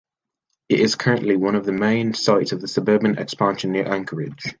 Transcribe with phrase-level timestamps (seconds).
[0.67, 4.41] It is currently one of the main sites of suburban expansion near Anchorage.